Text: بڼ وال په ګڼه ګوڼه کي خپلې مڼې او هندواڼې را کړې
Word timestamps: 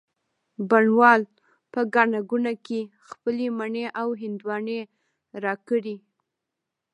بڼ 0.69 0.85
وال 0.99 1.21
په 1.71 1.79
ګڼه 1.95 2.19
ګوڼه 2.29 2.53
کي 2.65 2.79
خپلې 3.09 3.47
مڼې 3.59 3.85
او 4.01 4.07
هندواڼې 4.21 4.79
را 5.43 5.53
کړې 5.67 5.95